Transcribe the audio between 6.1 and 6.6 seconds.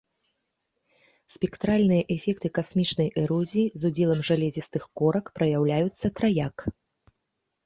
траяк.